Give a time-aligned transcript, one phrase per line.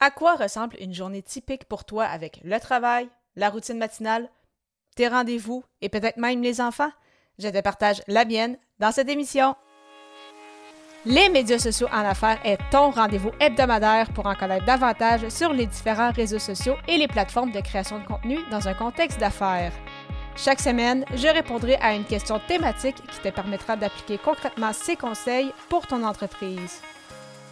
[0.00, 4.30] À quoi ressemble une journée typique pour toi avec le travail, la routine matinale,
[4.94, 6.90] tes rendez-vous et peut-être même les enfants?
[7.40, 9.56] Je te partage la mienne dans cette émission.
[11.04, 15.66] Les médias sociaux en affaires est ton rendez-vous hebdomadaire pour en connaître davantage sur les
[15.66, 19.72] différents réseaux sociaux et les plateformes de création de contenu dans un contexte d'affaires.
[20.36, 25.52] Chaque semaine, je répondrai à une question thématique qui te permettra d'appliquer concrètement ces conseils
[25.68, 26.82] pour ton entreprise.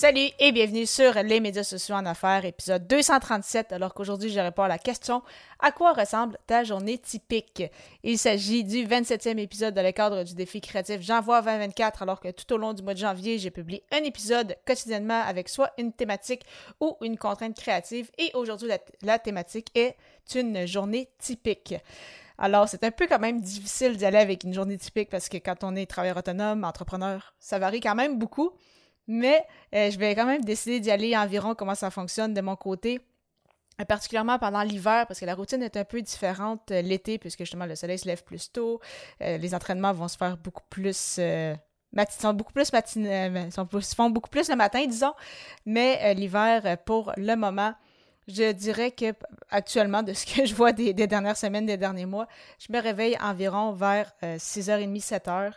[0.00, 4.62] Salut et bienvenue sur les médias sociaux en affaires, épisode 237, alors qu'aujourd'hui je réponds
[4.62, 5.24] à la question
[5.58, 7.64] À quoi ressemble ta journée typique?
[8.04, 12.30] Il s'agit du 27e épisode dans le cadre du défi créatif J'envoie 2024, alors que
[12.30, 15.92] tout au long du mois de janvier, j'ai publié un épisode quotidiennement avec soit une
[15.92, 16.44] thématique
[16.80, 18.70] ou une contrainte créative, et aujourd'hui
[19.02, 19.96] la, thématique est
[20.36, 21.74] une journée typique.
[22.38, 25.38] Alors, c'est un peu quand même difficile d'y aller avec une journée typique parce que
[25.38, 28.52] quand on est travailleur autonome, entrepreneur, ça varie quand même beaucoup.
[29.08, 29.42] Mais
[29.74, 33.00] euh, je vais quand même décider d'y aller environ comment ça fonctionne de mon côté.
[33.80, 37.40] Euh, particulièrement pendant l'hiver, parce que la routine est un peu différente euh, l'été, puisque
[37.40, 38.80] justement le soleil se lève plus tôt,
[39.20, 41.18] les entraînements vont se faire beaucoup plus
[42.10, 45.14] sont beaucoup plus matin, se font beaucoup plus le matin, disons.
[45.64, 47.72] Mais l'hiver, pour le moment,
[48.26, 49.14] je dirais que
[49.48, 52.28] actuellement, de ce que je vois des, des, dernières semaines, des derniers mois,
[52.58, 55.52] je me réveille environ vers 6h30, 7h.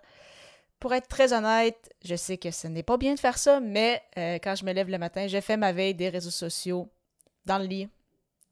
[0.81, 4.01] Pour être très honnête, je sais que ce n'est pas bien de faire ça, mais
[4.17, 6.89] euh, quand je me lève le matin, je fais ma veille des réseaux sociaux
[7.45, 7.87] dans le lit.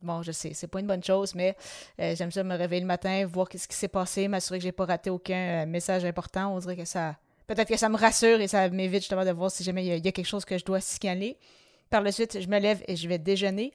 [0.04, 1.58] Bon, je sais, c'est pas une bonne chose, mais
[2.00, 4.72] euh, j'aime ça me réveiller le matin, voir ce qui s'est passé, m'assurer que j'ai
[4.72, 6.54] pas raté aucun euh, message important.
[6.54, 7.18] On dirait que ça.
[7.48, 10.08] Peut-être que ça me rassure et ça m'évite justement de voir si jamais il y,
[10.08, 11.36] a quelque chose que je dois scanner.
[11.90, 13.74] Par la suite, je me lève et je vais déjeuner.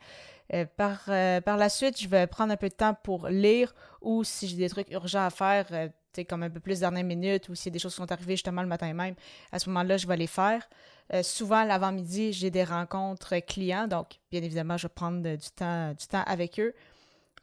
[0.77, 1.07] par,
[1.43, 4.57] par la suite, je vais prendre un peu de temps pour lire ou si j'ai
[4.57, 5.91] des trucs urgents à faire,
[6.23, 8.35] comme un peu plus dernière minute ou s'il y a des choses qui sont arrivées
[8.35, 9.15] justement le matin même,
[9.51, 10.69] à ce moment-là, je vais les faire.
[11.13, 15.93] Euh, souvent, l'avant-midi, j'ai des rencontres clients, donc bien évidemment, je vais prendre du temps,
[15.93, 16.75] du temps avec eux.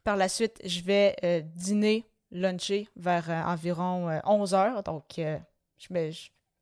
[0.03, 5.21] Par la suite, je vais euh, dîner, luncher vers euh, environ 11 heures, donc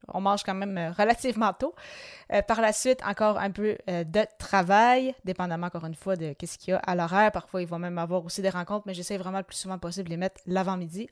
[0.07, 1.75] on mange quand même relativement tôt.
[2.47, 6.71] par la suite, encore un peu de travail, dépendamment encore une fois de ce qu'il
[6.71, 7.31] y a à l'horaire.
[7.31, 10.05] Parfois, il va même avoir aussi des rencontres, mais j'essaie vraiment le plus souvent possible
[10.05, 11.09] de les mettre l'avant-midi.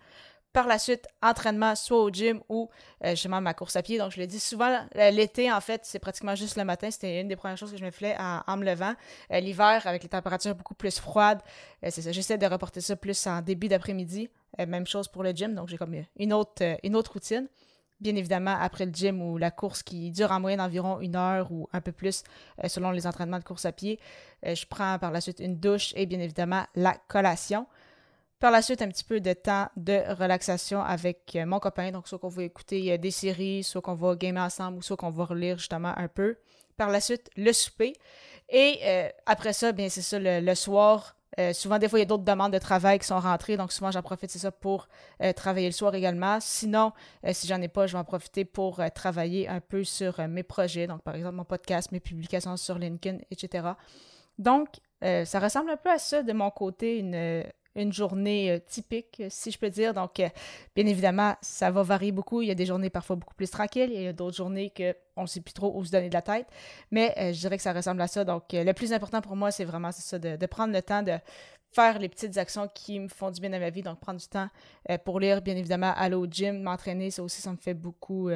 [0.58, 2.68] Par la suite, entraînement soit au gym ou
[3.06, 4.00] euh, justement ma course à pied.
[4.00, 6.90] Donc, je le dis souvent, euh, l'été, en fait, c'est pratiquement juste le matin.
[6.90, 8.96] C'était une des premières choses que je me faisais en, me levant.
[9.32, 11.44] Euh, l'hiver, avec les températures beaucoup plus froides,
[11.88, 12.12] c'est ça.
[12.12, 14.30] J'essaie de reporter ça plus en début d'après-midi.
[14.58, 15.54] même chose pour le gym.
[15.54, 17.48] Donc, j'ai comme une autre, une autre routine.
[18.00, 21.52] Bien évidemment, après le gym ou la course qui dure en moyenne environ une heure
[21.52, 22.24] ou un peu plus
[22.68, 24.00] selon les entraînements de course à pied,
[24.44, 27.68] je prends par la suite une douche et bien évidemment la collation.
[28.40, 31.92] Par la suite, un petit peu de temps de relaxation avec euh, mon copain.
[31.92, 34.96] Donc, soit qu'on va écouter euh, des séries, soit qu'on va gamer ensemble, ou soit
[34.96, 36.38] qu'on va relire justement un peu.
[36.78, 37.94] Par la suite, le souper.
[38.50, 41.16] Et euh, après ça, bien, c'est ça, le, soir.
[41.54, 43.58] souvent, des fois, il y a d'autres demandes de travail qui sont rentrées.
[43.58, 44.88] Donc, souvent, j'en profite, c'est ça, pour
[45.36, 46.38] travailler le soir également.
[46.40, 46.94] Sinon,
[47.32, 50.86] si j'en ai pas, je vais en profiter pour travailler un peu sur mes projets.
[50.86, 53.70] Donc, par exemple, mon podcast, mes publications sur LinkedIn, etc.
[54.38, 54.70] Donc,
[55.02, 57.44] ça ressemble un peu à ça de mon côté, une,
[57.78, 59.94] une journée euh, typique, si je peux dire.
[59.94, 60.30] Donc, euh,
[60.76, 62.42] bien évidemment, ça va varier beaucoup.
[62.42, 63.92] Il y a des journées parfois beaucoup plus tranquilles.
[63.94, 66.22] Il y a d'autres journées qu'on ne sait plus trop où se donner de la
[66.22, 66.48] tête.
[66.92, 68.26] Mais euh, je dirais que ça ressemble à ça.
[68.26, 71.18] Donc, le plus important pour moi, c'est vraiment ça, de, prendre le temps de
[71.72, 73.84] faire les petites actions qui me font du bien dans ma vie.
[73.84, 74.50] Donc, prendre du temps
[75.06, 77.12] pour lire, bien évidemment, aller au gym, m'entraîner.
[77.12, 78.30] Ça aussi, ça me fait beaucoup,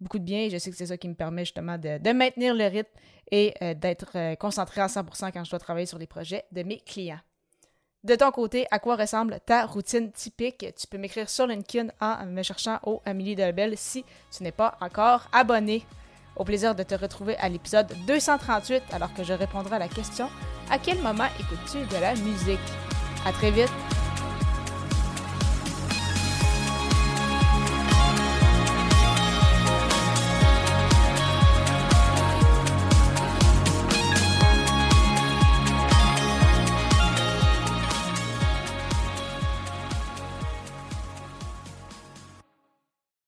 [0.00, 0.40] beaucoup de bien.
[0.40, 2.90] Et je sais que c'est ça qui me permet justement de, de maintenir le rythme
[3.30, 7.20] et d'être concentré à 100% quand je dois travailler sur les projets de mes clients.
[8.04, 10.66] De ton côté, à quoi ressemble ta routine typique?
[10.76, 14.78] Tu peux m'écrire sur LinkedIn en me cherchant au Amélie Delbel si tu n'es pas
[14.80, 15.84] encore abonné.
[16.36, 20.30] Au plaisir de te retrouver à l'épisode 238 alors que je répondrai à la question
[20.70, 22.58] À quel moment écoutes-tu de la musique?
[23.26, 23.87] À très vite!